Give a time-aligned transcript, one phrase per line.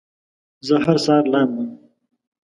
[0.67, 1.69] زه هر سهار لامبم